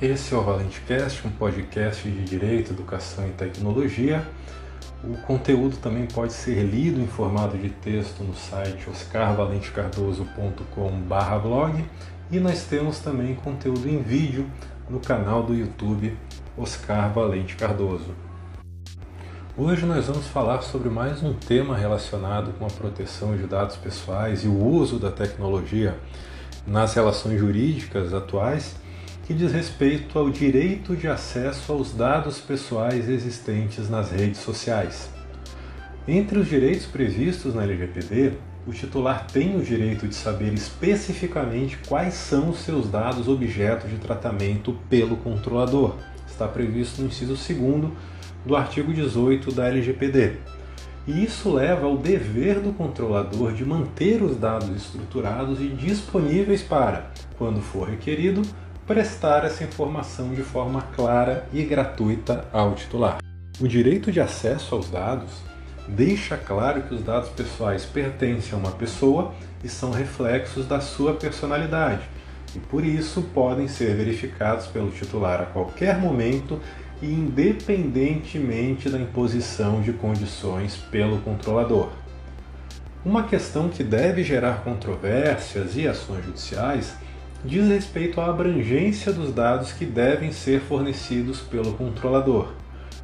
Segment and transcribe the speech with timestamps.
[0.00, 4.24] Esse é o ValenteCast, um podcast de Direito, Educação e Tecnologia.
[5.02, 11.84] O conteúdo também pode ser lido em formato de texto no site oscarvalentecardoso.com/blog
[12.30, 14.48] e nós temos também conteúdo em vídeo
[14.88, 16.16] no canal do YouTube
[16.56, 18.14] Oscar Valente Cardoso.
[19.56, 24.44] Hoje nós vamos falar sobre mais um tema relacionado com a proteção de dados pessoais
[24.44, 25.98] e o uso da tecnologia
[26.64, 28.76] nas relações jurídicas atuais
[29.28, 35.10] que diz respeito ao direito de acesso aos dados pessoais existentes nas redes sociais.
[36.08, 38.32] Entre os direitos previstos na LGPD,
[38.66, 43.98] o titular tem o direito de saber especificamente quais são os seus dados objeto de
[43.98, 45.96] tratamento pelo controlador.
[46.26, 47.92] Está previsto no inciso 2
[48.46, 50.36] do artigo 18 da LGPD.
[51.06, 57.10] E isso leva ao dever do controlador de manter os dados estruturados e disponíveis para,
[57.36, 58.40] quando for requerido,
[58.88, 63.18] prestar essa informação de forma clara e gratuita ao titular.
[63.60, 65.42] O direito de acesso aos dados
[65.86, 71.12] deixa claro que os dados pessoais pertencem a uma pessoa e são reflexos da sua
[71.12, 72.00] personalidade,
[72.56, 76.58] e por isso podem ser verificados pelo titular a qualquer momento
[77.02, 81.90] e independentemente da imposição de condições pelo controlador.
[83.04, 86.96] Uma questão que deve gerar controvérsias e ações judiciais
[87.44, 92.52] diz respeito à abrangência dos dados que devem ser fornecidos pelo controlador.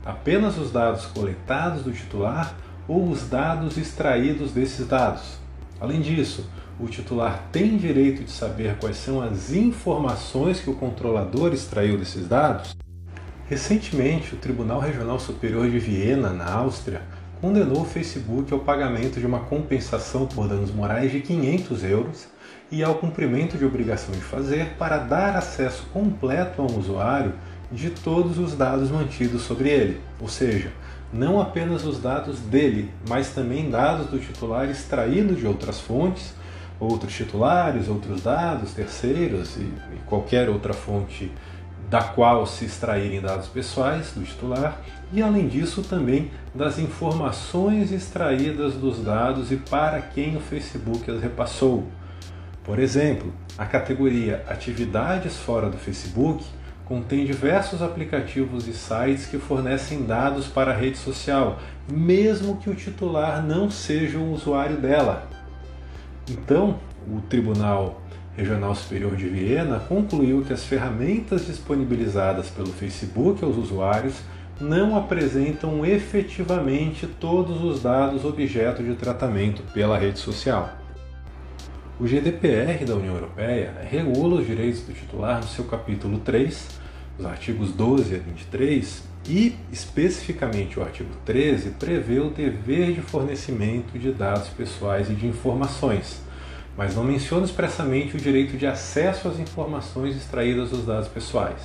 [0.05, 2.55] Apenas os dados coletados do titular
[2.87, 5.39] ou os dados extraídos desses dados.
[5.81, 11.53] Além disso, o titular tem direito de saber quais são as informações que o controlador
[11.55, 12.77] extraiu desses dados?
[13.47, 17.03] Recentemente, o Tribunal Regional Superior de Viena, na Áustria,
[17.41, 22.34] condenou o Facebook ao pagamento de uma compensação por danos morais de 500 euros
[22.75, 27.33] e ao cumprimento de obrigação de fazer para dar acesso completo a um usuário
[27.71, 30.73] de todos os dados mantidos sobre ele, ou seja,
[31.13, 36.35] não apenas os dados dele, mas também dados do titular extraídos de outras fontes,
[36.81, 41.31] outros titulares, outros dados, terceiros e, e qualquer outra fonte
[41.89, 44.81] da qual se extraírem dados pessoais do titular,
[45.13, 51.23] e além disso também das informações extraídas dos dados e para quem o Facebook as
[51.23, 51.87] repassou.
[52.65, 56.43] Por exemplo, a categoria Atividades fora do Facebook
[56.87, 61.59] contém diversos aplicativos e sites que fornecem dados para a rede social,
[61.91, 65.29] mesmo que o titular não seja um usuário dela.
[66.29, 68.01] Então, o Tribunal
[68.35, 74.17] Regional Superior de Viena concluiu que as ferramentas disponibilizadas pelo Facebook aos usuários
[74.59, 80.84] não apresentam efetivamente todos os dados objeto de tratamento pela rede social.
[81.99, 86.67] O GDPR da União Europeia regula os direitos do titular no seu capítulo 3,
[87.17, 93.97] os artigos 12 a 23, e especificamente o artigo 13 prevê o dever de fornecimento
[93.97, 96.21] de dados pessoais e de informações,
[96.77, 101.63] mas não menciona expressamente o direito de acesso às informações extraídas dos dados pessoais.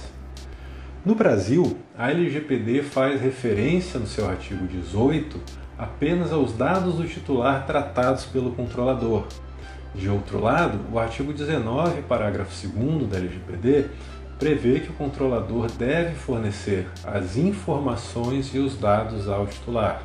[1.04, 5.42] No Brasil, a LGPD faz referência no seu artigo 18
[5.76, 9.26] apenas aos dados do titular tratados pelo controlador,
[9.94, 13.86] de outro lado, o artigo 19, parágrafo 2 da LGPD,
[14.38, 20.04] prevê que o controlador deve fornecer as informações e os dados ao titular.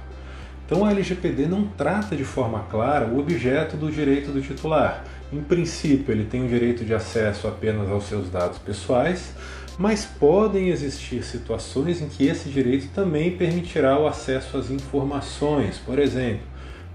[0.66, 5.04] Então a LGPD não trata de forma clara o objeto do direito do titular.
[5.32, 9.34] Em princípio, ele tem o direito de acesso apenas aos seus dados pessoais,
[9.78, 15.98] mas podem existir situações em que esse direito também permitirá o acesso às informações, por
[15.98, 16.46] exemplo,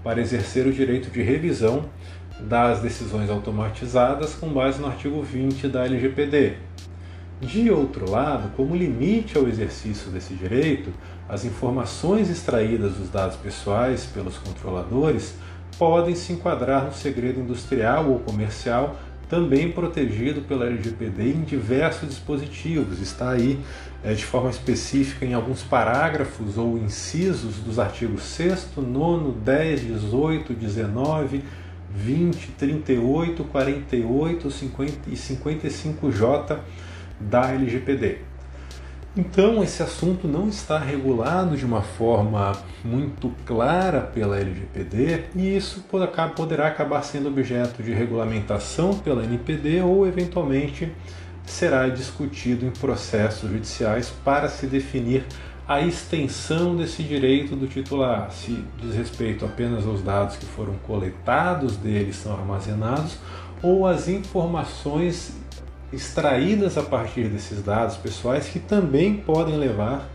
[0.02, 1.84] para exercer o direito de revisão
[2.48, 6.54] das decisões automatizadas com base no artigo 20 da LGPD.
[7.40, 10.92] De outro lado, como limite ao exercício desse direito,
[11.28, 15.34] as informações extraídas dos dados pessoais pelos controladores
[15.78, 18.96] podem se enquadrar no segredo industrial ou comercial,
[19.28, 23.00] também protegido pela LGPD em diversos dispositivos.
[23.00, 23.58] Está aí
[24.04, 30.52] é, de forma específica em alguns parágrafos ou incisos dos artigos 6, 9, 10, 18,
[30.52, 31.42] 19,
[31.94, 36.58] 20, 38, 48 50 e 55J
[37.20, 38.30] da LGPD.
[39.16, 42.52] Então, esse assunto não está regulado de uma forma
[42.84, 45.84] muito clara pela LGPD e isso
[46.36, 50.92] poderá acabar sendo objeto de regulamentação pela NPD ou, eventualmente,
[51.44, 55.24] será discutido em processos judiciais para se definir
[55.70, 61.76] a extensão desse direito do titular, se diz respeito apenas aos dados que foram coletados
[61.76, 63.16] dele são armazenados,
[63.62, 65.32] ou as informações
[65.92, 70.08] extraídas a partir desses dados pessoais que também podem levar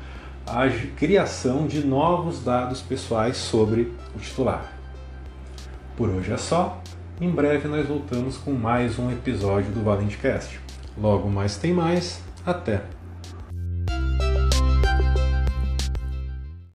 [0.45, 0.67] à
[0.97, 4.73] criação de novos dados pessoais sobre o titular.
[5.95, 6.81] Por hoje é só.
[7.21, 10.59] Em breve nós voltamos com mais um episódio do ValenteCast.
[10.97, 12.21] Logo mais tem mais.
[12.45, 13.04] Até!